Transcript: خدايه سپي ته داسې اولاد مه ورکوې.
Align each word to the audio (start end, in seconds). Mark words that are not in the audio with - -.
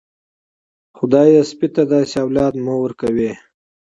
خدايه 0.97 1.41
سپي 1.49 1.67
ته 1.75 1.83
داسې 1.93 2.15
اولاد 2.25 2.53
مه 2.65 2.73
ورکوې. 2.83 3.31